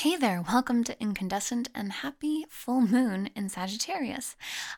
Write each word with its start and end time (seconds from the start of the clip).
Hey 0.00 0.14
there, 0.14 0.44
welcome 0.46 0.84
to 0.84 1.00
Incandescent 1.00 1.70
and 1.74 1.90
happy 1.90 2.44
full 2.50 2.82
moon 2.82 3.30
in 3.34 3.48
Sagittarius. 3.48 4.36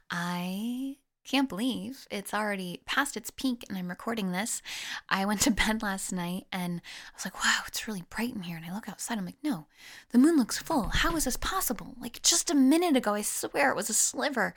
I 0.09 0.98
can't 1.24 1.48
believe 1.48 2.06
it's 2.09 2.33
already 2.33 2.83
past 2.87 3.16
its 3.16 3.33
peak 3.33 3.65
and 3.69 3.77
I'm 3.77 3.88
recording 3.88 4.30
this. 4.30 4.62
I 5.09 5.24
went 5.24 5.41
to 5.41 5.51
bed 5.66 5.83
last 5.83 6.12
night 6.12 6.46
and 6.52 6.80
I 6.80 7.10
was 7.16 7.24
like, 7.24 7.34
wow, 7.45 7.62
it's 7.66 7.88
really 7.88 8.05
bright 8.09 8.33
in 8.37 8.43
here. 8.43 8.57
And 8.57 8.65
I 8.65 8.73
look 8.73 8.88
outside, 8.88 9.19
I'm 9.19 9.27
like, 9.27 9.43
no, 9.43 9.66
the 10.12 10.19
moon 10.19 10.37
looks 10.37 10.59
full. 10.59 10.84
How 10.84 11.16
is 11.16 11.24
this 11.24 11.37
possible? 11.37 11.96
Like 12.01 12.23
just 12.23 12.48
a 12.48 12.55
minute 12.55 12.96
ago, 12.96 13.15
I 13.15 13.23
swear 13.23 13.71
it 13.71 13.77
was 13.77 13.91
a 13.91 13.95
sliver. 13.95 14.55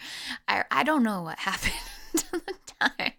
I, 0.48 0.66
I 0.70 0.84
don't 0.84 1.02
know 1.02 1.23
what 1.23 1.39
happened. 1.39 1.73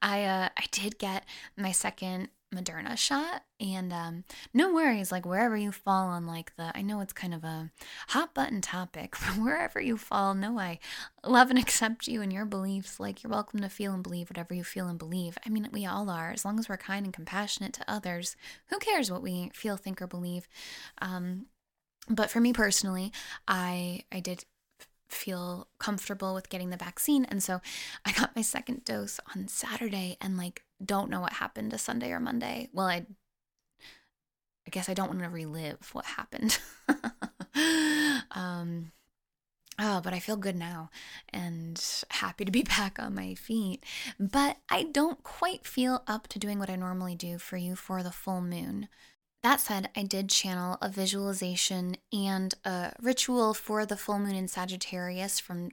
I 0.00 0.24
uh, 0.24 0.48
I 0.56 0.64
did 0.70 0.98
get 0.98 1.24
my 1.56 1.72
second 1.72 2.28
Moderna 2.54 2.96
shot. 2.96 3.42
And 3.60 3.92
um, 3.92 4.24
no 4.54 4.72
worries, 4.72 5.12
like 5.12 5.26
wherever 5.26 5.56
you 5.56 5.72
fall 5.72 6.08
on 6.08 6.26
like 6.26 6.56
the, 6.56 6.70
I 6.74 6.82
know 6.82 7.00
it's 7.00 7.12
kind 7.12 7.34
of 7.34 7.44
a 7.44 7.70
hot 8.08 8.34
button 8.34 8.60
topic, 8.60 9.16
but 9.20 9.36
wherever 9.42 9.80
you 9.80 9.96
fall, 9.96 10.34
no, 10.34 10.58
I 10.58 10.78
love 11.24 11.50
and 11.50 11.58
accept 11.58 12.08
you 12.08 12.22
and 12.22 12.32
your 12.32 12.46
beliefs. 12.46 12.98
Like 12.98 13.22
you're 13.22 13.30
welcome 13.30 13.60
to 13.60 13.68
feel 13.68 13.92
and 13.92 14.02
believe 14.02 14.30
whatever 14.30 14.54
you 14.54 14.64
feel 14.64 14.88
and 14.88 14.98
believe. 14.98 15.36
I 15.44 15.50
mean, 15.50 15.68
we 15.72 15.84
all 15.86 16.08
are, 16.08 16.30
as 16.30 16.44
long 16.44 16.58
as 16.58 16.68
we're 16.68 16.76
kind 16.76 17.04
and 17.04 17.12
compassionate 17.12 17.74
to 17.74 17.90
others. 17.90 18.36
Who 18.68 18.78
cares 18.78 19.10
what 19.10 19.22
we 19.22 19.50
feel, 19.54 19.76
think, 19.76 20.00
or 20.00 20.06
believe? 20.06 20.48
Um, 21.02 21.46
but 22.08 22.30
for 22.30 22.40
me 22.40 22.52
personally, 22.52 23.12
I 23.46 24.04
I 24.10 24.20
did 24.20 24.44
feel 25.08 25.68
comfortable 25.78 26.34
with 26.34 26.48
getting 26.48 26.70
the 26.70 26.76
vaccine. 26.76 27.24
And 27.26 27.42
so 27.42 27.60
I 28.04 28.12
got 28.12 28.36
my 28.36 28.42
second 28.42 28.84
dose 28.84 29.20
on 29.34 29.48
Saturday 29.48 30.16
and 30.20 30.36
like 30.36 30.64
don't 30.84 31.10
know 31.10 31.20
what 31.20 31.34
happened 31.34 31.70
to 31.72 31.78
Sunday 31.78 32.12
or 32.12 32.20
Monday. 32.20 32.68
Well, 32.72 32.86
I 32.86 33.06
I 34.66 34.70
guess 34.70 34.88
I 34.88 34.94
don't 34.94 35.08
want 35.08 35.22
to 35.22 35.28
relive 35.28 35.90
what 35.92 36.04
happened. 36.04 36.58
um 38.30 38.92
Oh, 39.80 40.00
but 40.02 40.12
I 40.12 40.18
feel 40.18 40.36
good 40.36 40.56
now 40.56 40.90
and 41.32 41.80
happy 42.10 42.44
to 42.44 42.50
be 42.50 42.62
back 42.78 42.98
on 42.98 43.14
my 43.14 43.34
feet. 43.34 43.84
But 44.18 44.56
I 44.68 44.82
don't 44.82 45.22
quite 45.22 45.66
feel 45.66 46.02
up 46.06 46.26
to 46.28 46.38
doing 46.38 46.58
what 46.58 46.70
I 46.70 46.76
normally 46.76 47.14
do 47.14 47.38
for 47.38 47.56
you 47.56 47.76
for 47.76 48.02
the 48.02 48.10
full 48.10 48.40
moon. 48.40 48.88
That 49.44 49.60
said, 49.60 49.88
I 49.96 50.02
did 50.02 50.30
channel 50.30 50.78
a 50.82 50.88
visualization 50.88 51.96
and 52.12 52.54
a 52.64 52.92
ritual 53.00 53.54
for 53.54 53.86
the 53.86 53.96
full 53.96 54.18
moon 54.18 54.34
in 54.34 54.48
Sagittarius 54.48 55.38
from 55.38 55.70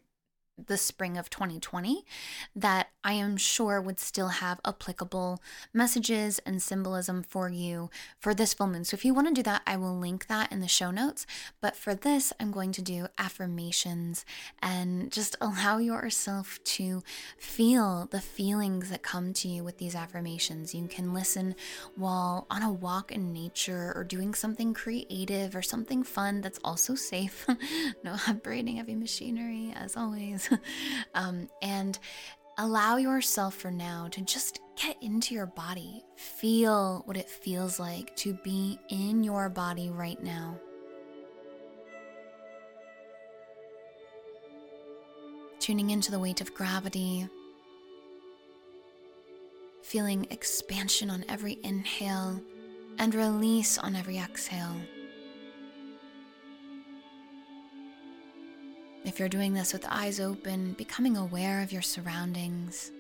the 0.58 0.78
spring 0.78 1.18
of 1.18 1.30
2020 1.30 2.06
that 2.56 2.90
I 3.04 3.14
am 3.14 3.38
sure 3.38 3.82
would 3.82 4.00
still 4.00 4.30
have 4.30 4.60
applicable 4.66 5.42
messages 5.74 6.40
and 6.40 6.62
symbolism 6.62 7.24
for 7.24 7.50
you 7.50 7.90
for 8.20 8.34
this 8.34 8.54
full 8.54 8.68
moon. 8.68 8.86
So 8.86 8.96
if 8.96 9.04
you 9.04 9.14
want 9.14 9.28
to 9.28 9.34
do 9.34 9.44
that, 9.44 9.62
I 9.68 9.78
will 9.78 9.98
link 9.98 10.28
that 10.28 10.52
in 10.52 10.62
the 10.62 10.68
show 10.68 10.92
notes. 10.92 11.28
But 11.62 11.76
for 11.76 11.94
this, 11.94 12.32
I'm 12.40 12.52
going 12.52 12.72
to 12.74 12.82
do 12.82 13.08
affirmations 13.18 14.26
and 14.62 15.12
just 15.12 15.36
allow 15.42 15.78
yourself 15.78 16.60
to 16.64 17.04
feel 17.38 18.08
the 18.10 18.22
feelings 18.22 18.90
that 18.90 19.04
come 19.04 19.34
to 19.34 19.48
you 19.48 19.64
with 19.64 19.78
these 19.78 19.96
affirmations. 19.96 20.74
You 20.74 20.88
can 20.88 21.14
listen 21.14 21.56
while 21.96 22.48
on 22.50 22.64
a 22.64 22.72
walk 22.72 23.12
in 23.12 23.34
nature 23.34 23.92
or 23.96 24.04
doing 24.04 24.34
something 24.34 24.74
creative 24.74 25.56
or 25.56 25.62
something 25.62 26.04
fun 26.04 26.42
that's 26.42 26.60
also 26.64 26.96
safe. 26.96 27.46
no 28.04 28.16
operating 28.28 28.78
heavy 28.78 28.96
machinery, 28.96 29.74
as 29.76 29.98
always. 29.98 30.45
um, 31.14 31.50
and 31.62 31.98
allow 32.58 32.98
yourself 32.98 33.56
for 33.56 33.72
now 33.72 34.08
to 34.12 34.22
just 34.22 34.60
get 34.82 34.98
into 35.02 35.34
your 35.34 35.46
body. 35.46 36.04
Feel 36.16 37.04
what 37.06 37.18
it 37.18 37.30
feels 37.30 37.80
like 37.80 38.16
to 38.18 38.34
be 38.44 38.80
in 38.90 39.24
your 39.24 39.50
body 39.50 39.90
right 39.90 40.22
now. 40.24 40.58
Tuning 45.60 45.90
into 45.90 46.12
the 46.12 46.20
weight 46.20 46.42
of 46.42 46.54
gravity, 46.54 47.28
feeling 49.82 50.28
expansion 50.30 51.10
on 51.10 51.26
every 51.28 51.60
inhale 51.64 52.40
and 53.00 53.16
release 53.16 53.78
on 53.78 53.96
every 53.96 54.18
exhale. 54.18 54.76
If 59.06 59.20
you're 59.20 59.30
doing 59.30 59.54
this 59.54 59.72
with 59.72 59.86
eyes 59.88 60.20
open, 60.20 60.74
becoming 60.74 61.16
aware 61.16 61.62
of 61.62 61.72
your 61.72 61.84
surroundings. 61.84 62.92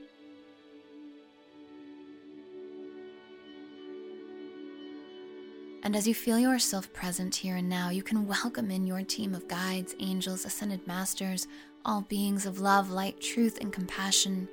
And 5.81 5.95
as 5.95 6.07
you 6.07 6.13
feel 6.13 6.38
yourself 6.38 6.93
present 6.93 7.33
here 7.33 7.55
and 7.55 7.67
now, 7.67 7.89
you 7.89 8.03
can 8.03 8.27
welcome 8.27 8.69
in 8.69 8.85
your 8.85 9.01
team 9.01 9.33
of 9.33 9.47
guides, 9.47 9.95
angels, 9.99 10.45
ascended 10.45 10.85
masters, 10.85 11.47
all 11.83 12.01
beings 12.01 12.45
of 12.45 12.59
love, 12.59 12.91
light, 12.91 13.19
truth, 13.19 13.57
and 13.59 13.73
compassion. 13.73 14.47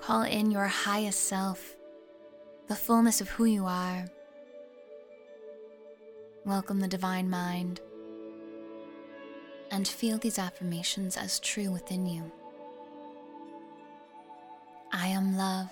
Call 0.00 0.22
in 0.22 0.52
your 0.52 0.68
highest 0.68 1.24
self, 1.24 1.74
the 2.68 2.76
fullness 2.76 3.20
of 3.20 3.28
who 3.30 3.44
you 3.44 3.66
are. 3.66 4.06
Welcome 6.44 6.78
the 6.78 6.88
divine 6.88 7.28
mind 7.28 7.80
and 9.70 9.86
feel 9.86 10.18
these 10.18 10.38
affirmations 10.38 11.16
as 11.16 11.40
true 11.40 11.70
within 11.70 12.06
you. 12.06 12.30
I 14.92 15.08
am 15.08 15.36
love. 15.36 15.70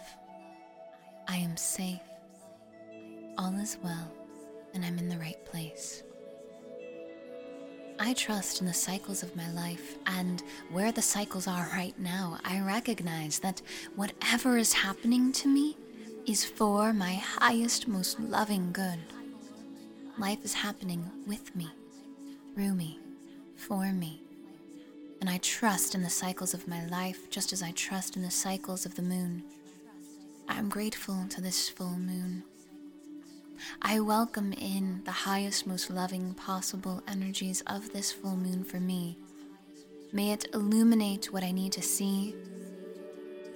I 1.27 1.37
am 1.37 1.57
safe. 1.57 2.01
All 3.37 3.55
is 3.61 3.77
well, 3.83 4.13
and 4.75 4.85
I'm 4.85 4.99
in 4.99 5.09
the 5.09 5.19
right 5.19 5.45
place. 5.45 6.03
I 8.01 8.15
trust 8.15 8.61
in 8.61 8.67
the 8.67 8.73
cycles 8.73 9.25
of 9.25 9.35
my 9.35 9.51
life, 9.53 9.97
and 10.07 10.43
where 10.71 10.93
the 10.93 11.03
cycles 11.03 11.49
are 11.49 11.69
right 11.73 11.99
now, 11.99 12.39
I 12.45 12.61
recognize 12.61 13.41
that 13.41 13.61
whatever 13.97 14.57
is 14.57 14.73
happening 14.73 15.33
to 15.33 15.49
me 15.49 15.77
is 16.27 16.45
for 16.45 16.93
my 16.93 17.15
highest, 17.15 17.89
most 17.89 18.21
loving 18.21 18.71
good. 18.73 18.99
Life 20.17 20.45
is 20.45 20.55
happening 20.55 21.11
with 21.27 21.55
me, 21.57 21.69
through 22.55 22.75
me 22.75 23.01
for 23.59 23.93
me. 23.93 24.23
And 25.21 25.29
I 25.29 25.39
trust 25.39 25.95
in 25.95 26.03
the 26.03 26.11
cycles 26.11 26.55
of 26.55 26.69
my 26.69 26.87
life 26.87 27.29
just 27.29 27.53
as 27.53 27.63
I 27.63 27.73
trust 27.73 28.17
in 28.17 28.23
the 28.23 28.31
cycles 28.31 28.87
of 28.87 28.95
the 28.95 29.03
moon. 29.03 29.43
I 30.49 30.59
am 30.59 30.69
grateful 30.69 31.27
to 31.29 31.41
this 31.41 31.69
full 31.69 31.99
moon. 31.99 32.45
I 33.83 33.99
welcome 33.99 34.53
in 34.53 35.03
the 35.05 35.11
highest, 35.11 35.67
most 35.67 35.91
loving 35.91 36.35
possible 36.35 37.03
energies 37.09 37.63
of 37.67 37.93
this 37.93 38.13
full 38.13 38.37
moon 38.37 38.63
for 38.63 38.79
me. 38.79 39.19
May 40.13 40.31
it 40.31 40.47
illuminate 40.55 41.33
what 41.33 41.43
I 41.43 41.51
need 41.51 41.73
to 41.73 41.83
see. 41.83 42.35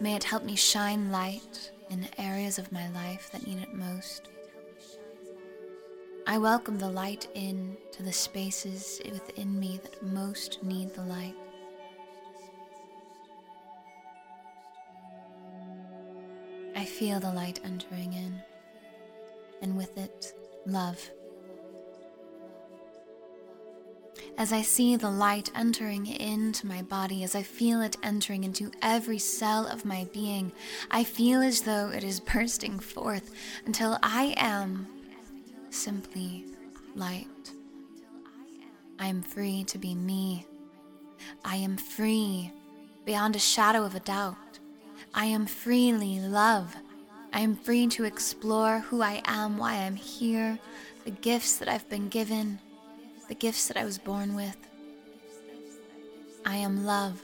May 0.00 0.16
it 0.16 0.24
help 0.24 0.44
me 0.44 0.56
shine 0.56 1.12
light 1.12 1.70
in 1.88 2.08
areas 2.18 2.58
of 2.58 2.72
my 2.72 2.90
life 2.90 3.30
that 3.32 3.46
need 3.46 3.62
it 3.62 3.72
most. 3.72 4.28
I 6.24 6.38
welcome 6.38 6.78
the 6.78 6.88
light 6.88 7.26
in 7.34 7.76
to 7.90 8.02
the 8.04 8.12
spaces 8.12 9.00
within 9.10 9.58
me 9.58 9.80
that 9.82 10.02
most 10.04 10.62
need 10.62 10.94
the 10.94 11.02
light. 11.02 11.34
I 16.76 16.84
feel 16.84 17.18
the 17.18 17.32
light 17.32 17.58
entering 17.64 18.12
in, 18.12 18.40
and 19.62 19.76
with 19.76 19.98
it, 19.98 20.32
love. 20.64 21.10
As 24.38 24.52
I 24.52 24.62
see 24.62 24.94
the 24.94 25.10
light 25.10 25.50
entering 25.56 26.06
into 26.06 26.68
my 26.68 26.82
body, 26.82 27.24
as 27.24 27.34
I 27.34 27.42
feel 27.42 27.82
it 27.82 27.96
entering 28.02 28.44
into 28.44 28.70
every 28.80 29.18
cell 29.18 29.66
of 29.66 29.84
my 29.84 30.06
being, 30.12 30.52
I 30.88 31.02
feel 31.02 31.42
as 31.42 31.62
though 31.62 31.88
it 31.88 32.04
is 32.04 32.20
bursting 32.32 32.78
forth 32.78 33.32
until 33.66 33.98
I 34.04 34.34
am 34.36 35.01
simply 35.72 36.44
light. 36.94 37.52
I 38.98 39.06
am 39.06 39.22
free 39.22 39.64
to 39.64 39.78
be 39.78 39.94
me. 39.94 40.46
I 41.44 41.56
am 41.56 41.76
free 41.76 42.52
beyond 43.04 43.36
a 43.36 43.40
shadow 43.40 43.84
of 43.84 43.94
a 43.94 44.00
doubt. 44.00 44.58
I 45.14 45.26
am 45.26 45.46
freely 45.46 46.20
love. 46.20 46.76
I 47.32 47.40
am 47.40 47.56
free 47.56 47.86
to 47.88 48.04
explore 48.04 48.80
who 48.80 49.02
I 49.02 49.22
am, 49.24 49.56
why 49.56 49.74
I'm 49.74 49.96
here, 49.96 50.58
the 51.04 51.10
gifts 51.10 51.56
that 51.58 51.68
I've 51.68 51.88
been 51.88 52.08
given, 52.08 52.58
the 53.28 53.34
gifts 53.34 53.68
that 53.68 53.76
I 53.76 53.84
was 53.84 53.98
born 53.98 54.34
with. 54.34 54.56
I 56.44 56.56
am 56.56 56.84
love. 56.84 57.22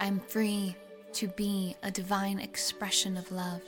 I'm 0.00 0.18
free 0.18 0.74
to 1.14 1.28
be 1.28 1.76
a 1.82 1.90
divine 1.90 2.40
expression 2.40 3.16
of 3.16 3.30
love. 3.30 3.62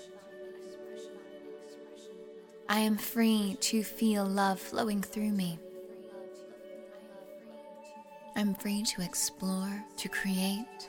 I 2.69 2.79
am 2.79 2.97
free 2.97 3.59
to 3.61 3.83
feel 3.83 4.25
love 4.25 4.59
flowing 4.59 5.03
through 5.03 5.33
me. 5.33 5.59
I'm 8.37 8.55
free 8.55 8.83
to 8.85 9.03
explore, 9.03 9.85
to 9.99 10.09
create, 10.09 10.89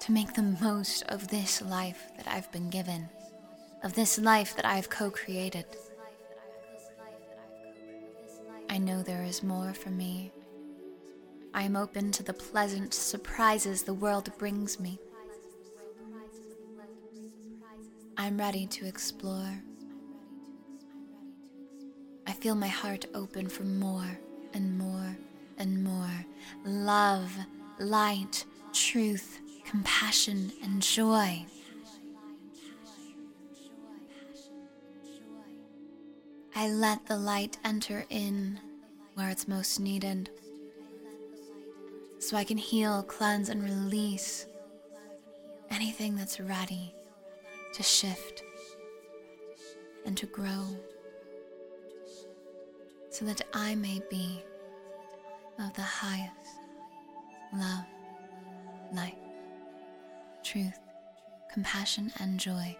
to 0.00 0.12
make 0.12 0.34
the 0.34 0.56
most 0.60 1.02
of 1.04 1.28
this 1.28 1.62
life 1.62 2.10
that 2.16 2.26
I've 2.26 2.50
been 2.50 2.68
given, 2.68 3.08
of 3.84 3.94
this 3.94 4.18
life 4.18 4.56
that 4.56 4.64
I've 4.66 4.90
co 4.90 5.08
created. 5.08 5.66
I 8.68 8.78
know 8.78 9.02
there 9.02 9.22
is 9.22 9.42
more 9.42 9.72
for 9.72 9.90
me. 9.90 10.32
I 11.54 11.62
am 11.62 11.76
open 11.76 12.10
to 12.12 12.24
the 12.24 12.34
pleasant 12.34 12.92
surprises 12.92 13.84
the 13.84 13.94
world 13.94 14.30
brings 14.36 14.80
me. 14.80 14.98
I'm 18.16 18.36
ready 18.36 18.66
to 18.66 18.86
explore. 18.86 19.62
Feel 22.44 22.54
my 22.54 22.68
heart 22.68 23.06
open 23.14 23.48
for 23.48 23.62
more 23.62 24.18
and 24.52 24.76
more 24.76 25.16
and 25.56 25.82
more 25.82 26.26
love, 26.66 27.34
light, 27.78 28.44
truth, 28.70 29.40
compassion, 29.64 30.52
and 30.62 30.82
joy. 30.82 31.46
I 36.54 36.68
let 36.68 37.06
the 37.06 37.16
light 37.16 37.56
enter 37.64 38.04
in 38.10 38.60
where 39.14 39.30
it's 39.30 39.48
most 39.48 39.80
needed 39.80 40.28
so 42.18 42.36
I 42.36 42.44
can 42.44 42.58
heal, 42.58 43.04
cleanse, 43.04 43.48
and 43.48 43.64
release 43.64 44.44
anything 45.70 46.14
that's 46.14 46.38
ready 46.38 46.94
to 47.72 47.82
shift 47.82 48.42
and 50.04 50.14
to 50.18 50.26
grow 50.26 50.76
so 53.14 53.24
that 53.24 53.42
I 53.52 53.76
may 53.76 54.02
be 54.10 54.42
of 55.60 55.72
the 55.74 55.82
highest 55.82 56.58
love, 57.52 57.84
light, 58.92 59.16
truth, 60.42 60.80
compassion, 61.52 62.10
and 62.18 62.40
joy. 62.40 62.76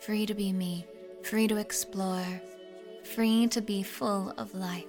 Free 0.00 0.24
to 0.24 0.32
be 0.32 0.50
me, 0.50 0.86
free 1.22 1.46
to 1.46 1.58
explore, 1.58 2.40
free 3.04 3.46
to 3.48 3.60
be 3.60 3.82
full 3.82 4.32
of 4.38 4.54
life. 4.54 4.86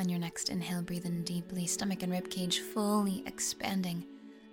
On 0.00 0.08
your 0.08 0.18
next 0.18 0.50
inhale, 0.50 0.82
breathe 0.82 1.06
in 1.06 1.22
deeply, 1.22 1.68
stomach 1.68 2.02
and 2.02 2.12
ribcage 2.12 2.58
fully 2.58 3.22
expanding, 3.24 4.04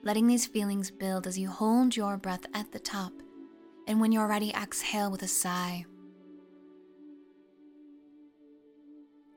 letting 0.03 0.27
these 0.27 0.45
feelings 0.45 0.91
build 0.91 1.25
as 1.25 1.39
you 1.39 1.49
hold 1.49 1.95
your 1.95 2.17
breath 2.17 2.45
at 2.53 2.71
the 2.71 2.79
top. 2.79 3.13
And 3.87 3.99
when 3.99 4.11
you're 4.11 4.27
ready, 4.27 4.51
exhale 4.51 5.11
with 5.11 5.23
a 5.23 5.27
sigh. 5.27 5.85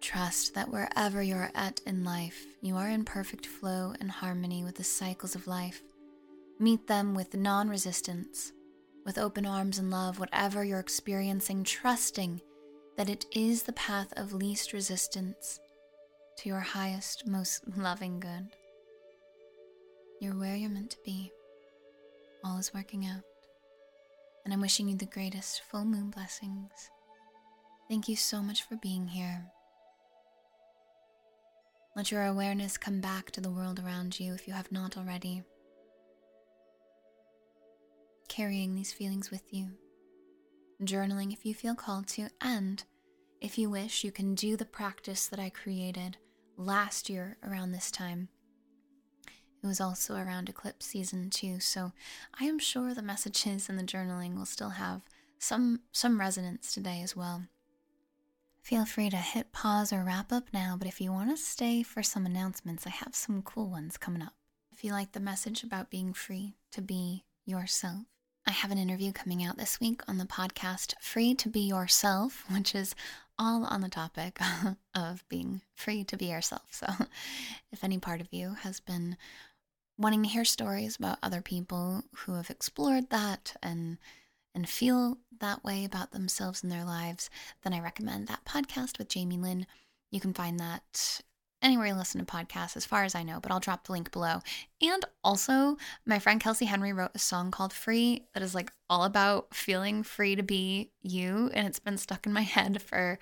Trust 0.01 0.55
that 0.55 0.71
wherever 0.71 1.21
you're 1.23 1.51
at 1.55 1.81
in 1.85 2.05
life, 2.05 2.47
you 2.61 2.77
are 2.77 2.89
in 2.89 3.05
perfect 3.05 3.45
flow 3.45 3.93
and 3.99 4.11
harmony 4.11 4.63
with 4.63 4.77
the 4.77 4.85
cycles 4.85 5.35
of 5.35 5.49
life. 5.49 5.83
Meet 6.61 6.87
them 6.87 7.15
with 7.15 7.35
non 7.35 7.69
resistance, 7.69 8.53
with 9.05 9.19
open 9.19 9.45
arms 9.45 9.79
and 9.79 9.91
love, 9.91 10.21
whatever 10.21 10.65
you're 10.65 10.79
experiencing, 10.79 11.65
trusting 11.65 12.41
that 12.97 13.11
it 13.11 13.27
is 13.33 13.65
the 13.65 13.73
path 13.73 14.13
of 14.17 14.33
least 14.33 14.73
resistance 14.73 15.59
to 16.39 16.49
your 16.49 16.61
highest, 16.61 17.27
most 17.27 17.63
loving 17.77 18.21
good. 18.21 18.49
You're 20.21 20.39
where 20.39 20.57
you're 20.57 20.71
meant 20.71 20.91
to 20.91 20.99
be. 21.05 21.33
All 22.45 22.59
is 22.59 22.73
working 22.73 23.07
out. 23.07 23.23
And 24.47 24.55
I'm 24.55 24.61
wishing 24.61 24.89
you 24.89 24.97
the 24.97 25.07
greatest 25.07 25.63
full 25.69 25.85
moon 25.85 26.11
blessings. 26.11 26.71
Thank 27.89 28.09
you 28.09 28.15
so 28.15 28.41
much 28.41 28.63
for 28.63 28.77
being 28.77 29.09
here. 29.09 29.45
Let 31.97 32.13
your 32.13 32.25
awareness 32.25 32.79
come 32.79 33.01
back 33.01 33.33
to 33.33 33.41
the 33.41 33.51
world 33.51 33.81
around 33.81 34.21
you 34.21 34.35
if 34.35 34.47
you 34.47 34.55
have 34.55 34.71
not 34.71 34.97
already. 34.97 35.43
Carrying 38.29 38.77
these 38.77 38.93
feelings 38.93 39.33
with 39.33 39.53
you. 39.53 39.71
Journaling 40.81 41.33
if 41.33 41.45
you 41.45 41.53
feel 41.53 41.75
called 41.75 42.07
to, 42.11 42.29
and 42.41 42.85
if 43.41 43.59
you 43.59 43.69
wish, 43.69 44.05
you 44.05 44.13
can 44.13 44.37
do 44.37 44.57
the 44.57 44.65
practice 44.65 45.27
that 45.27 45.41
I 45.41 45.51
created 45.51 46.19
last 46.57 47.11
year 47.11 47.37
around 47.43 47.73
this 47.73 47.91
time. 47.91 48.29
It 49.67 49.69
was 49.69 49.81
also 49.81 50.15
around 50.15 50.49
eclipse 50.49 50.87
season 50.87 51.29
too, 51.29 51.59
so 51.59 51.91
I 52.39 52.45
am 52.45 52.61
sure 52.61 52.95
the 52.95 53.03
messages 53.03 53.69
and 53.69 53.77
the 53.77 53.83
journaling 53.83 54.37
will 54.37 54.47
still 54.47 54.69
have 54.69 55.03
some 55.41 55.81
some 55.91 56.21
resonance 56.21 56.73
today 56.73 57.01
as 57.03 57.17
well. 57.17 57.49
Feel 58.63 58.85
free 58.85 59.11
to 59.11 59.17
hit 59.17 59.51
pause 59.51 59.93
or 59.93 60.05
wrap 60.05 60.31
up 60.31 60.45
now, 60.53 60.77
but 60.79 60.87
if 60.87 61.01
you 61.01 61.11
want 61.11 61.31
to 61.31 61.37
stay 61.37 61.83
for 61.83 62.01
some 62.05 62.27
announcements, 62.27 62.87
I 62.87 62.91
have 62.91 63.17
some 63.17 63.43
cool 63.43 63.69
ones 63.69 63.97
coming 63.97 64.23
up. 64.23 64.35
If 64.73 64.85
you 64.85 64.93
like 64.93 65.11
the 65.11 65.19
message 65.19 65.65
about 65.65 65.91
being 65.91 66.13
free 66.13 66.55
to 66.71 66.81
be 66.81 67.25
yourself, 67.45 68.05
I 68.47 68.53
have 68.53 68.71
an 68.71 68.79
interview 68.79 69.11
coming 69.11 69.43
out 69.43 69.59
this 69.59 69.81
week 69.81 70.01
on 70.07 70.19
the 70.19 70.27
podcast 70.27 70.95
Free 71.01 71.35
to 71.35 71.49
Be 71.49 71.63
Yourself, 71.63 72.45
which 72.55 72.73
is 72.73 72.95
all 73.37 73.65
on 73.65 73.81
the 73.81 73.89
topic 73.89 74.39
of 74.95 75.25
being 75.29 75.63
free 75.75 76.05
to 76.05 76.17
be 76.17 76.27
yourself. 76.27 76.69
So, 76.71 76.87
if 77.73 77.83
any 77.83 77.99
part 77.99 78.21
of 78.21 78.29
you 78.31 78.55
has 78.55 78.81
been 78.81 79.17
wanting 79.99 80.23
to 80.23 80.29
hear 80.29 80.45
stories 80.45 80.97
about 80.97 81.19
other 81.23 81.41
people 81.41 82.03
who 82.15 82.35
have 82.35 82.51
explored 82.51 83.11
that 83.11 83.57
and 83.63 83.99
and 84.55 84.69
feel 84.69 85.19
that 85.39 85.63
way 85.63 85.85
about 85.85 86.13
themselves 86.13 86.63
and 86.63 86.73
their 86.73 86.85
lives, 86.85 87.29
then 87.63 87.75
I 87.75 87.81
recommend 87.81 88.27
that 88.27 88.47
podcast 88.47 88.97
with 88.99 89.11
Jamie 89.11 89.37
Lynn. 89.37 89.67
You 90.11 90.19
can 90.19 90.33
find 90.33 90.59
that 90.59 91.21
anywhere 91.63 91.87
you 91.87 91.95
listen 91.95 92.25
to 92.25 92.27
podcasts, 92.27 92.77
as 92.77 92.85
far 92.85 93.05
as 93.05 93.15
I 93.15 93.23
know, 93.23 93.41
but 93.41 93.51
I'll 93.51 93.61
drop 93.61 93.87
the 93.87 93.93
link 93.93 94.13
below. 94.13 94.41
And 94.81 95.05
also, 95.25 95.77
my 96.05 96.19
friend 96.19 96.41
Kelsey 96.41 96.67
Henry 96.67 96.93
wrote 96.93 97.13
a 97.15 97.19
song 97.19 97.51
called 97.51 97.73
Free 97.73 98.27
that 98.35 98.43
is 98.43 98.55
like 98.55 98.73
all 98.91 99.05
about 99.05 99.55
feeling 99.55 100.03
free 100.03 100.37
to 100.37 100.43
be 100.43 100.91
you. 101.03 101.51
And 101.55 101.67
it's 101.67 101.79
been 101.79 101.97
stuck 101.97 102.27
in 102.27 102.33
my 102.33 102.43
head 102.43 102.83
for 102.83 103.19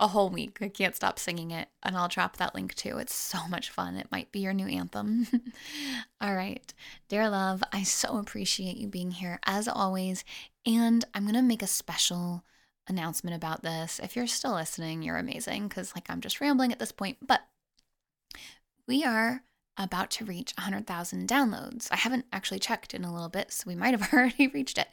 a 0.00 0.08
whole 0.08 0.30
week. 0.30 0.58
I 0.60 0.68
can't 0.68 0.96
stop 0.96 1.18
singing 1.18 1.50
it. 1.50 1.68
And 1.82 1.96
I'll 1.96 2.08
drop 2.08 2.36
that 2.38 2.54
link 2.54 2.74
too. 2.74 2.98
It's 2.98 3.14
so 3.14 3.46
much 3.48 3.70
fun. 3.70 3.96
It 3.96 4.10
might 4.10 4.32
be 4.32 4.40
your 4.40 4.54
new 4.54 4.66
anthem. 4.66 5.26
all 6.20 6.34
right. 6.34 6.72
Dear 7.08 7.28
love, 7.28 7.62
I 7.72 7.82
so 7.82 8.18
appreciate 8.18 8.76
you 8.76 8.88
being 8.88 9.12
here 9.12 9.38
as 9.44 9.68
always. 9.68 10.24
And 10.66 11.04
I'm 11.14 11.24
going 11.24 11.34
to 11.34 11.42
make 11.42 11.62
a 11.62 11.66
special 11.66 12.44
announcement 12.88 13.36
about 13.36 13.62
this. 13.62 14.00
If 14.02 14.16
you're 14.16 14.26
still 14.26 14.54
listening, 14.54 15.02
you're 15.02 15.16
amazing 15.16 15.68
because, 15.68 15.94
like, 15.94 16.06
I'm 16.08 16.20
just 16.20 16.40
rambling 16.40 16.72
at 16.72 16.78
this 16.78 16.92
point. 16.92 17.18
But 17.26 17.42
we 18.86 19.04
are 19.04 19.42
about 19.76 20.08
to 20.08 20.24
reach 20.24 20.52
100,000 20.56 21.28
downloads. 21.28 21.88
I 21.90 21.96
haven't 21.96 22.26
actually 22.32 22.60
checked 22.60 22.94
in 22.94 23.04
a 23.04 23.12
little 23.12 23.28
bit, 23.28 23.52
so 23.52 23.64
we 23.66 23.74
might 23.74 23.98
have 23.98 24.12
already 24.12 24.46
reached 24.48 24.78
it. 24.78 24.88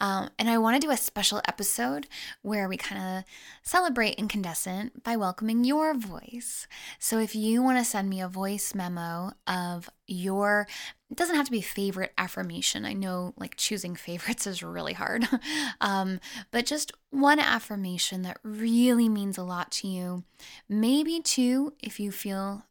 Um, 0.00 0.30
and 0.38 0.50
I 0.50 0.58
want 0.58 0.80
to 0.80 0.86
do 0.86 0.92
a 0.92 0.96
special 0.96 1.40
episode 1.48 2.06
where 2.42 2.68
we 2.68 2.76
kind 2.76 3.00
of 3.00 3.24
celebrate 3.62 4.16
Incandescent 4.16 5.02
by 5.02 5.16
welcoming 5.16 5.64
your 5.64 5.94
voice. 5.94 6.66
So 6.98 7.18
if 7.18 7.34
you 7.34 7.62
want 7.62 7.78
to 7.78 7.84
send 7.84 8.10
me 8.10 8.20
a 8.20 8.28
voice 8.28 8.74
memo 8.74 9.32
of 9.46 9.88
your 10.06 10.66
it 11.10 11.16
doesn't 11.16 11.36
have 11.36 11.46
to 11.46 11.50
be 11.50 11.62
favorite 11.62 12.12
affirmation. 12.18 12.84
I 12.84 12.92
know 12.92 13.32
like 13.38 13.56
choosing 13.56 13.96
favorites 13.96 14.46
is 14.46 14.62
really 14.62 14.92
hard. 14.92 15.26
um, 15.80 16.20
but 16.50 16.66
just 16.66 16.92
one 17.10 17.40
affirmation 17.40 18.22
that 18.22 18.38
really 18.42 19.08
means 19.08 19.38
a 19.38 19.42
lot 19.42 19.70
to 19.72 19.88
you. 19.88 20.24
Maybe 20.68 21.20
two 21.20 21.72
if 21.80 21.98
you 21.98 22.12
feel 22.12 22.64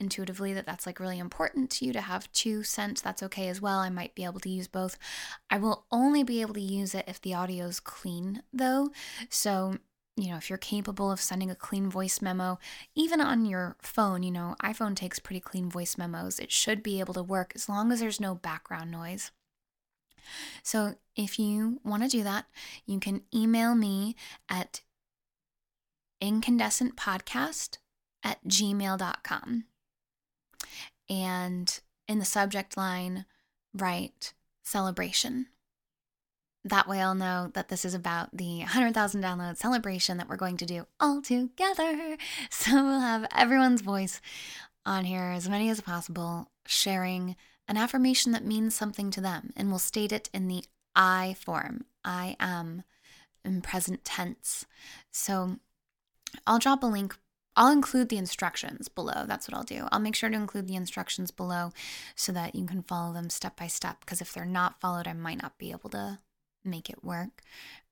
intuitively 0.00 0.52
that 0.54 0.66
that's 0.66 0.86
like 0.86 0.98
really 0.98 1.18
important 1.18 1.70
to 1.70 1.84
you 1.84 1.92
to 1.92 2.00
have 2.00 2.32
two 2.32 2.62
sent, 2.62 3.02
that's 3.02 3.22
okay 3.22 3.48
as 3.48 3.60
well. 3.60 3.78
I 3.78 3.90
might 3.90 4.14
be 4.14 4.24
able 4.24 4.40
to 4.40 4.48
use 4.48 4.66
both. 4.66 4.98
I 5.50 5.58
will 5.58 5.86
only 5.92 6.24
be 6.24 6.40
able 6.40 6.54
to 6.54 6.60
use 6.60 6.94
it 6.94 7.04
if 7.06 7.20
the 7.20 7.34
audio 7.34 7.66
is 7.66 7.80
clean 7.80 8.42
though. 8.52 8.90
So, 9.28 9.76
you 10.16 10.30
know, 10.30 10.36
if 10.36 10.50
you're 10.50 10.58
capable 10.58 11.10
of 11.10 11.20
sending 11.20 11.50
a 11.50 11.54
clean 11.54 11.88
voice 11.88 12.20
memo, 12.20 12.58
even 12.94 13.20
on 13.20 13.44
your 13.46 13.76
phone, 13.80 14.22
you 14.22 14.30
know, 14.30 14.56
iPhone 14.62 14.96
takes 14.96 15.18
pretty 15.18 15.40
clean 15.40 15.70
voice 15.70 15.96
memos. 15.96 16.38
It 16.38 16.50
should 16.50 16.82
be 16.82 17.00
able 17.00 17.14
to 17.14 17.22
work 17.22 17.52
as 17.54 17.68
long 17.68 17.92
as 17.92 18.00
there's 18.00 18.20
no 18.20 18.34
background 18.34 18.90
noise. 18.90 19.30
So, 20.62 20.94
if 21.16 21.38
you 21.38 21.80
want 21.84 22.02
to 22.02 22.08
do 22.08 22.22
that, 22.22 22.46
you 22.86 23.00
can 23.00 23.22
email 23.34 23.74
me 23.74 24.14
at 24.48 24.82
incandescentpodcast 26.22 27.78
at 28.22 28.44
gmail.com 28.46 29.64
and 31.10 31.80
in 32.08 32.18
the 32.18 32.24
subject 32.24 32.76
line, 32.78 33.26
write 33.74 34.32
celebration. 34.62 35.46
that 36.64 36.86
way 36.86 37.00
I'll 37.00 37.14
know 37.14 37.50
that 37.54 37.68
this 37.68 37.84
is 37.86 37.94
about 37.94 38.36
the 38.36 38.58
100,000 38.58 39.22
download 39.22 39.56
celebration 39.56 40.18
that 40.18 40.28
we're 40.28 40.36
going 40.36 40.58
to 40.58 40.66
do 40.66 40.86
all 41.00 41.22
together. 41.22 42.16
So 42.50 42.74
we'll 42.74 43.00
have 43.00 43.26
everyone's 43.34 43.80
voice 43.80 44.20
on 44.84 45.04
here, 45.04 45.32
as 45.34 45.48
many 45.48 45.70
as 45.70 45.80
possible, 45.80 46.50
sharing 46.66 47.36
an 47.66 47.76
affirmation 47.76 48.32
that 48.32 48.44
means 48.44 48.74
something 48.74 49.10
to 49.12 49.20
them. 49.20 49.50
And 49.56 49.70
we'll 49.70 49.78
state 49.78 50.12
it 50.12 50.28
in 50.34 50.48
the 50.48 50.64
I 50.94 51.36
form 51.38 51.84
I 52.04 52.36
am 52.40 52.82
in 53.44 53.62
present 53.62 54.04
tense. 54.04 54.66
So 55.10 55.56
I'll 56.46 56.58
drop 56.58 56.82
a 56.82 56.86
link. 56.86 57.16
I'll 57.60 57.70
include 57.70 58.08
the 58.08 58.16
instructions 58.16 58.88
below. 58.88 59.26
That's 59.26 59.46
what 59.46 59.54
I'll 59.54 59.64
do. 59.64 59.86
I'll 59.92 60.00
make 60.00 60.14
sure 60.14 60.30
to 60.30 60.34
include 60.34 60.66
the 60.66 60.76
instructions 60.76 61.30
below 61.30 61.74
so 62.14 62.32
that 62.32 62.54
you 62.54 62.64
can 62.64 62.82
follow 62.82 63.12
them 63.12 63.28
step 63.28 63.58
by 63.58 63.66
step. 63.66 64.00
Because 64.00 64.22
if 64.22 64.32
they're 64.32 64.46
not 64.46 64.80
followed, 64.80 65.06
I 65.06 65.12
might 65.12 65.42
not 65.42 65.58
be 65.58 65.70
able 65.70 65.90
to 65.90 66.20
make 66.64 66.88
it 66.88 67.04
work. 67.04 67.42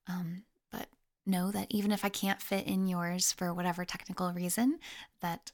Um, 0.06 0.44
but 0.72 0.86
know 1.26 1.50
that 1.50 1.66
even 1.68 1.92
if 1.92 2.02
I 2.02 2.08
can't 2.08 2.40
fit 2.40 2.66
in 2.66 2.88
yours 2.88 3.30
for 3.30 3.52
whatever 3.52 3.84
technical 3.84 4.32
reason, 4.32 4.78
that 5.20 5.52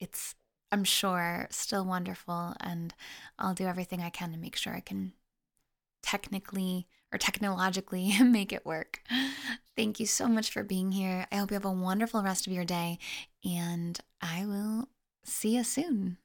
it's, 0.00 0.34
I'm 0.72 0.82
sure, 0.82 1.46
still 1.50 1.84
wonderful. 1.84 2.54
And 2.58 2.92
I'll 3.38 3.54
do 3.54 3.66
everything 3.66 4.02
I 4.02 4.10
can 4.10 4.32
to 4.32 4.38
make 4.38 4.56
sure 4.56 4.74
I 4.74 4.80
can 4.80 5.12
technically 6.02 6.88
or 7.12 7.18
technologically 7.18 8.12
make 8.24 8.52
it 8.52 8.66
work. 8.66 9.02
Thank 9.76 10.00
you 10.00 10.06
so 10.06 10.26
much 10.26 10.50
for 10.50 10.64
being 10.64 10.92
here. 10.92 11.26
I 11.30 11.36
hope 11.36 11.50
you 11.50 11.54
have 11.54 11.64
a 11.64 11.70
wonderful 11.70 12.22
rest 12.22 12.46
of 12.46 12.52
your 12.52 12.64
day, 12.64 12.98
and 13.44 13.98
I 14.20 14.46
will 14.46 14.88
see 15.24 15.56
you 15.56 15.64
soon. 15.64 16.18